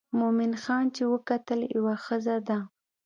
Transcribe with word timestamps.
مومن 0.19 0.51
خان 0.63 0.85
چې 0.95 1.03
وکتل 1.13 1.59
یوه 1.75 1.95
ښځه 2.05 2.35
ده. 2.47 2.59